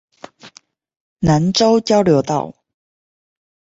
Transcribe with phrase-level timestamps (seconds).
[1.19, 2.55] 南州交流道